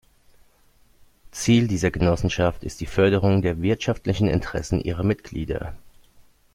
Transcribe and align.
Ziel 1.29 1.67
dieser 1.67 1.91
Genossenschaften 1.91 2.65
ist 2.65 2.81
die 2.81 2.87
Förderung 2.87 3.43
der 3.43 3.61
wirtschaftlichen 3.61 4.27
Interessen 4.27 4.81
ihrer 4.81 5.03
Mitglieder. 5.03 5.75